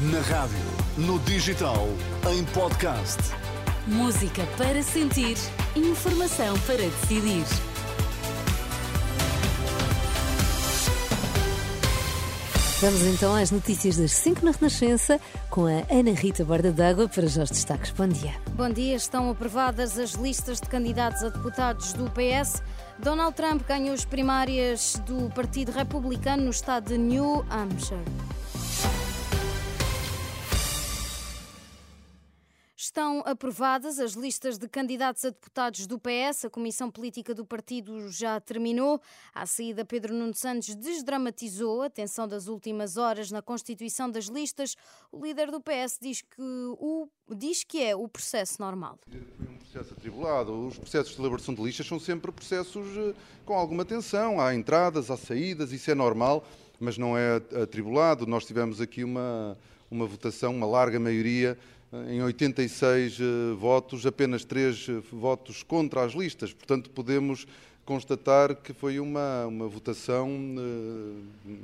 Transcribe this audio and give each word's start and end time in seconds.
Na 0.00 0.20
rádio, 0.20 0.56
no 0.96 1.18
digital, 1.18 1.88
em 2.30 2.44
podcast. 2.44 3.18
Música 3.84 4.46
para 4.56 4.80
sentir, 4.80 5.36
informação 5.74 6.56
para 6.60 6.76
decidir. 6.76 7.44
Vamos 12.80 13.02
então 13.06 13.34
às 13.34 13.50
notícias 13.50 13.96
das 13.96 14.12
5 14.12 14.44
na 14.44 14.52
Renascença 14.52 15.18
com 15.50 15.66
a 15.66 15.82
Ana 15.92 16.12
Rita 16.12 16.44
Borda 16.44 16.70
d'Água 16.70 17.08
para 17.08 17.26
já 17.26 17.42
os 17.42 17.50
destaques. 17.50 17.90
Bom 17.90 18.06
dia. 18.06 18.36
Bom 18.52 18.70
dia. 18.70 18.94
Estão 18.94 19.28
aprovadas 19.28 19.98
as 19.98 20.12
listas 20.12 20.60
de 20.60 20.68
candidatos 20.68 21.24
a 21.24 21.30
deputados 21.30 21.92
do 21.92 22.08
PS. 22.10 22.62
Donald 23.00 23.34
Trump 23.34 23.62
ganhou 23.66 23.94
as 23.94 24.04
primárias 24.04 24.94
do 25.04 25.28
Partido 25.30 25.72
Republicano 25.72 26.44
no 26.44 26.50
estado 26.50 26.90
de 26.90 26.98
New 26.98 27.44
Hampshire. 27.50 28.37
Estão 32.98 33.22
aprovadas 33.24 34.00
as 34.00 34.14
listas 34.14 34.58
de 34.58 34.68
candidatos 34.68 35.24
a 35.24 35.30
deputados 35.30 35.86
do 35.86 36.00
PS. 36.00 36.46
A 36.46 36.50
Comissão 36.50 36.90
Política 36.90 37.32
do 37.32 37.46
Partido 37.46 38.10
já 38.10 38.40
terminou. 38.40 39.00
À 39.32 39.46
saída, 39.46 39.84
Pedro 39.84 40.12
Nuno 40.12 40.34
Santos 40.34 40.74
desdramatizou 40.74 41.82
a 41.82 41.88
tensão 41.88 42.26
das 42.26 42.48
últimas 42.48 42.96
horas 42.96 43.30
na 43.30 43.40
constituição 43.40 44.10
das 44.10 44.24
listas. 44.24 44.74
O 45.12 45.24
líder 45.24 45.48
do 45.52 45.60
PS 45.60 45.96
diz 46.02 46.22
que, 46.22 46.42
o, 46.42 47.08
diz 47.36 47.62
que 47.62 47.84
é 47.84 47.94
o 47.94 48.08
processo 48.08 48.60
normal. 48.60 48.98
Foi 49.08 49.46
um 49.46 49.58
processo 49.58 49.94
atribulado. 49.94 50.66
Os 50.66 50.76
processos 50.76 51.14
de 51.14 51.20
elaboração 51.20 51.54
de 51.54 51.62
listas 51.62 51.86
são 51.86 52.00
sempre 52.00 52.32
processos 52.32 52.84
eh, 52.96 53.14
com 53.44 53.54
alguma 53.54 53.84
tensão. 53.84 54.40
Há 54.40 54.56
entradas, 54.56 55.08
há 55.08 55.16
saídas, 55.16 55.70
isso 55.70 55.88
é 55.88 55.94
normal, 55.94 56.44
mas 56.78 56.98
não 56.98 57.16
é 57.16 57.36
atribulado. 57.62 58.26
Nós 58.26 58.44
tivemos 58.44 58.80
aqui 58.80 59.04
uma, 59.04 59.56
uma 59.90 60.06
votação, 60.06 60.54
uma 60.54 60.66
larga 60.66 60.98
maioria 60.98 61.56
em 62.08 62.22
86 62.22 63.18
eh, 63.18 63.24
votos, 63.56 64.04
apenas 64.04 64.44
3 64.44 64.88
eh, 64.88 64.92
votos 65.10 65.62
contra 65.62 66.04
as 66.04 66.12
listas. 66.12 66.52
Portanto, 66.52 66.90
podemos 66.90 67.46
constatar 67.84 68.54
que 68.54 68.74
foi 68.74 69.00
uma, 69.00 69.46
uma 69.46 69.66
votação 69.66 70.28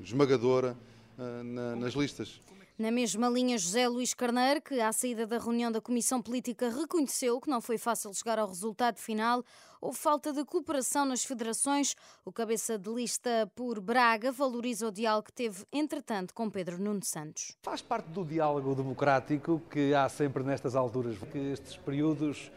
esmagadora 0.03 0.75
na, 1.19 1.77
nas 1.77 1.93
listas. 1.93 2.41
Na 2.77 2.91
mesma 2.91 3.29
linha, 3.29 3.57
José 3.57 3.87
Luís 3.87 4.15
Carneiro, 4.15 4.61
que 4.61 4.81
à 4.81 4.93
saída 4.93 5.25
da 5.25 5.39
reunião 5.39 5.71
da 5.71 5.81
Comissão 5.81 6.21
Política 6.21 6.69
reconheceu 6.69 7.41
que 7.41 7.49
não 7.49 7.61
foi 7.61 7.79
fácil 7.79 8.13
chegar 8.13 8.37
ao 8.37 8.49
resultado 8.49 8.99
final, 8.99 9.45
houve 9.81 9.97
falta 9.97 10.33
de 10.33 10.45
cooperação 10.45 11.05
nas 11.05 11.25
federações. 11.25 11.95
O 12.25 12.33
cabeça 12.33 12.77
de 12.77 12.91
lista 12.91 13.49
por 13.55 13.79
Braga 13.81 14.33
valoriza 14.33 14.89
o 14.89 14.91
diálogo 14.91 15.27
que 15.27 15.33
teve, 15.33 15.65
entretanto, 15.73 16.35
com 16.35 16.51
Pedro 16.51 16.77
Nuno 16.83 17.05
Santos. 17.05 17.57
Faz 17.63 17.81
parte 17.81 18.07
do 18.09 18.25
diálogo 18.25 18.75
democrático 18.75 19.63
que 19.71 19.95
há 19.95 20.09
sempre 20.09 20.43
nestas 20.43 20.75
alturas, 20.75 21.17
que 21.31 21.39
estes 21.39 21.77
períodos 21.77 22.51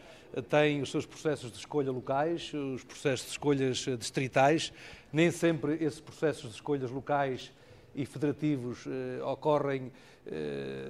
têm 0.50 0.82
os 0.82 0.90
seus 0.90 1.06
processos 1.06 1.52
de 1.52 1.58
escolha 1.58 1.92
locais, 1.92 2.52
os 2.52 2.82
processos 2.82 3.26
de 3.26 3.30
escolhas 3.30 3.76
distritais. 3.96 4.72
Nem 5.12 5.30
sempre 5.30 5.74
esses 5.74 6.00
processos 6.00 6.50
de 6.50 6.56
escolhas 6.56 6.90
locais 6.90 7.52
e 7.98 8.06
federativos 8.06 8.86
eh, 8.86 9.20
ocorrem 9.24 9.90
eh, 10.24 10.88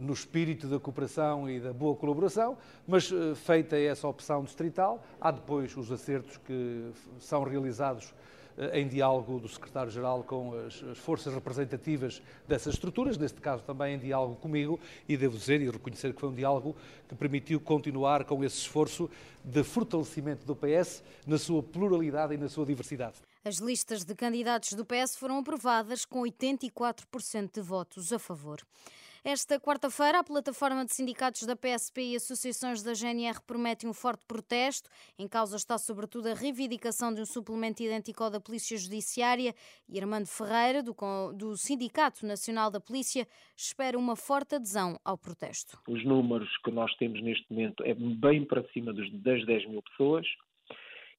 no 0.00 0.12
espírito 0.12 0.66
da 0.66 0.80
cooperação 0.80 1.48
e 1.48 1.60
da 1.60 1.72
boa 1.72 1.94
colaboração, 1.94 2.58
mas 2.84 3.12
eh, 3.12 3.32
feita 3.36 3.78
essa 3.78 4.08
opção 4.08 4.42
distrital, 4.42 5.04
há 5.20 5.30
depois 5.30 5.76
os 5.76 5.92
acertos 5.92 6.36
que 6.38 6.90
são 7.20 7.44
realizados 7.44 8.12
em 8.72 8.88
diálogo 8.88 9.38
do 9.38 9.48
Secretário-Geral 9.48 10.24
com 10.24 10.54
as, 10.66 10.82
as, 10.82 10.98
forças 10.98 11.32
representativas 11.32 12.20
dessas 12.46 12.74
estruturas, 12.74 13.16
neste 13.16 13.40
caso 13.40 13.62
também 13.62 13.94
em 13.94 13.98
diálogo 13.98 14.36
comigo, 14.36 14.80
e 15.08 15.16
devo 15.16 15.36
dizer 15.36 15.60
e 15.60 15.70
reconhecer 15.70 16.12
que 16.12 16.20
foi 16.20 16.28
um 16.28 16.34
diálogo 16.34 16.76
que 17.08 17.14
permitiu 17.14 17.60
continuar 17.60 18.24
com 18.24 18.42
esse 18.42 18.56
esforço 18.56 19.08
de 19.44 19.62
fortalecimento 19.62 20.44
do 20.44 20.56
PS 20.56 21.02
na 21.26 21.38
sua 21.38 21.62
pluralidade 21.62 22.34
e 22.34 22.36
na 22.36 22.48
sua 22.48 22.66
diversidade. 22.66 23.16
As 23.44 23.58
listas 23.58 24.04
de 24.04 24.14
candidatos 24.14 24.72
do 24.72 24.84
PS 24.84 25.16
foram 25.16 25.38
aprovadas 25.38 26.04
com 26.04 26.22
84% 26.22 27.54
de 27.54 27.60
votos 27.60 28.12
a 28.12 28.18
favor. 28.18 28.60
Esta 29.24 29.58
quarta-feira, 29.58 30.20
a 30.20 30.24
plataforma 30.24 30.84
de 30.84 30.94
sindicatos 30.94 31.42
da 31.42 31.56
PSP 31.56 32.12
e 32.12 32.16
associações 32.16 32.82
da 32.82 32.94
GNR 32.94 33.40
promete 33.44 33.86
um 33.86 33.92
forte 33.92 34.22
protesto. 34.28 34.88
Em 35.18 35.26
causa 35.26 35.56
está, 35.56 35.76
sobretudo, 35.76 36.28
a 36.28 36.34
reivindicação 36.34 37.12
de 37.12 37.20
um 37.20 37.26
suplemento 37.26 37.82
idêntico 37.82 38.22
ao 38.22 38.30
da 38.30 38.40
Polícia 38.40 38.76
Judiciária. 38.76 39.54
E 39.88 40.00
Armando 40.00 40.26
Ferreira, 40.26 40.82
do, 40.82 40.94
do 41.34 41.56
Sindicato 41.56 42.24
Nacional 42.24 42.70
da 42.70 42.80
Polícia, 42.80 43.26
espera 43.56 43.98
uma 43.98 44.14
forte 44.14 44.54
adesão 44.54 44.98
ao 45.04 45.18
protesto. 45.18 45.78
Os 45.88 46.04
números 46.04 46.48
que 46.64 46.70
nós 46.70 46.94
temos 46.96 47.20
neste 47.20 47.44
momento 47.50 47.82
é 47.84 47.94
bem 47.94 48.44
para 48.44 48.62
cima 48.68 48.92
das 48.92 49.10
10 49.10 49.68
mil 49.68 49.82
pessoas. 49.82 50.26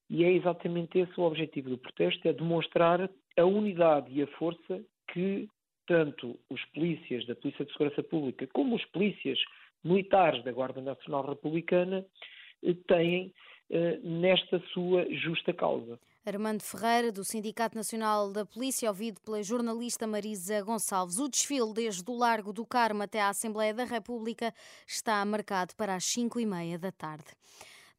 E 0.10 0.24
é 0.24 0.32
exatamente 0.32 0.98
esse 0.98 1.20
o 1.20 1.24
objetivo 1.24 1.70
do 1.70 1.78
protesto, 1.78 2.28
é 2.28 2.34
demonstrar 2.34 3.10
a 3.38 3.46
unidade 3.46 4.12
e 4.12 4.24
a 4.24 4.28
força 4.38 4.84
que 5.14 5.48
tanto 5.90 6.40
os 6.52 6.64
polícias 6.66 7.26
da 7.26 7.36
Polícia 7.36 7.66
de 7.66 7.72
Segurança 7.72 8.04
Pública 8.04 8.48
como 8.54 8.76
os 8.76 8.86
polícias 8.86 9.40
militares 9.84 10.44
da 10.44 10.52
Guarda 10.52 10.80
Nacional 10.80 11.28
Republicana 11.28 12.06
eh, 12.64 12.76
têm 12.88 13.34
eh, 13.72 14.00
nesta 14.04 14.60
sua 14.72 15.04
justa 15.10 15.52
causa. 15.52 16.00
Armando 16.24 16.62
Ferreira, 16.62 17.12
do 17.12 17.24
Sindicato 17.24 17.76
Nacional 17.76 18.32
da 18.32 18.46
Polícia, 18.46 18.88
ouvido 18.88 19.20
pela 19.22 19.42
jornalista 19.42 20.06
Marisa 20.06 20.62
Gonçalves. 20.62 21.18
O 21.18 21.28
desfile 21.28 21.74
desde 21.74 22.04
o 22.08 22.16
Largo 22.16 22.54
do 22.54 22.68
Carmo 22.68 23.02
até 23.02 23.20
à 23.20 23.30
Assembleia 23.30 23.74
da 23.74 23.86
República 23.86 24.54
está 24.86 25.26
marcado 25.26 25.76
para 25.76 25.96
as 25.96 26.04
5 26.04 26.40
e 26.40 26.46
meia 26.46 26.78
da 26.78 26.92
tarde. 26.92 27.26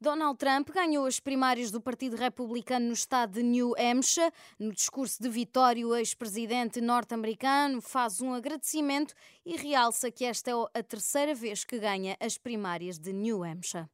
Donald 0.01 0.39
Trump 0.39 0.67
ganhou 0.71 1.05
as 1.05 1.19
primárias 1.19 1.69
do 1.69 1.79
Partido 1.79 2.15
Republicano 2.15 2.87
no 2.87 2.93
estado 2.93 3.33
de 3.33 3.43
New 3.43 3.75
Hampshire. 3.77 4.31
No 4.57 4.73
discurso 4.73 5.21
de 5.21 5.29
vitória, 5.29 5.87
o 5.87 5.95
ex-presidente 5.95 6.81
norte-americano 6.81 7.79
faz 7.79 8.19
um 8.19 8.33
agradecimento 8.33 9.13
e 9.45 9.55
realça 9.55 10.09
que 10.09 10.25
esta 10.25 10.49
é 10.49 10.53
a 10.79 10.81
terceira 10.81 11.35
vez 11.35 11.63
que 11.63 11.77
ganha 11.77 12.17
as 12.19 12.35
primárias 12.35 12.97
de 12.97 13.13
New 13.13 13.43
Hampshire. 13.43 13.85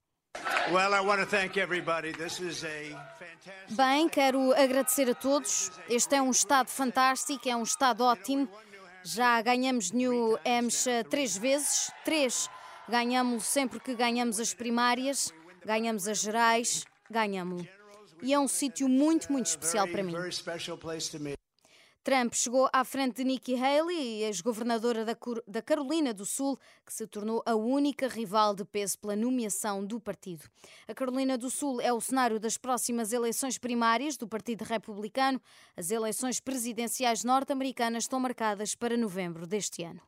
Bem, 3.72 4.08
quero 4.08 4.54
agradecer 4.54 5.10
a 5.10 5.14
todos. 5.14 5.70
Este 5.90 6.16
é 6.16 6.22
um 6.22 6.32
estado 6.32 6.70
fantástico, 6.70 7.50
é 7.50 7.56
um 7.56 7.64
estado 7.64 8.06
ótimo. 8.06 8.48
Já 9.04 9.42
ganhamos 9.42 9.92
New 9.92 10.40
Hampshire 10.46 11.04
três 11.04 11.36
vezes, 11.36 11.92
três 12.06 12.50
ganhamos 12.88 13.44
sempre 13.44 13.82
que 13.82 13.94
ganhamos 13.94 14.40
as 14.40 14.54
primárias 14.54 15.34
ganhamos 15.68 16.08
as 16.08 16.20
gerais, 16.20 16.86
ganhamos-lo. 17.12 17.68
E 18.24 18.34
é 18.34 18.40
um 18.40 18.48
sítio 18.48 18.88
muito, 18.88 19.32
muito 19.32 19.48
especial 19.48 19.86
para 19.88 20.02
mim. 20.02 20.14
Trump 22.04 22.34
chegou 22.36 22.70
à 22.72 22.86
frente 22.86 23.18
de 23.18 23.26
Nikki 23.26 23.54
Haley, 23.54 24.24
ex-governadora 24.24 25.04
da 25.46 25.62
Carolina 25.62 26.14
do 26.14 26.26
Sul, 26.26 26.58
que 26.86 26.94
se 26.94 27.06
tornou 27.06 27.44
a 27.46 27.54
única 27.54 28.08
rival 28.08 28.56
de 28.56 28.64
peso 28.64 28.98
pela 28.98 29.14
nomeação 29.14 29.86
do 29.86 30.00
partido. 30.00 30.46
A 30.88 30.94
Carolina 30.94 31.38
do 31.38 31.50
Sul 31.50 31.82
é 31.82 31.92
o 31.92 32.00
cenário 32.00 32.40
das 32.40 32.58
próximas 32.58 33.12
eleições 33.12 33.58
primárias 33.58 34.16
do 34.16 34.26
Partido 34.26 34.64
Republicano. 34.64 35.42
As 35.76 35.92
eleições 35.92 36.40
presidenciais 36.40 37.26
norte-americanas 37.26 38.06
estão 38.06 38.22
marcadas 38.22 38.74
para 38.74 38.96
novembro 38.96 39.46
deste 39.46 39.84
ano. 39.84 40.00